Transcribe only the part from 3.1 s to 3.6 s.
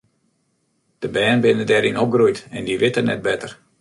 better.